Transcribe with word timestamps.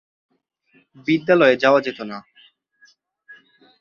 বিদ্যালয়ে 1.07 1.55
যাওয়া 1.57 1.79
যেত 1.81 1.99
না। 2.01 2.17